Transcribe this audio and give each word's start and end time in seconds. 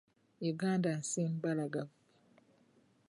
Uganda 0.51 0.89
nsi 0.99 1.21
mbalagavu. 1.35 1.95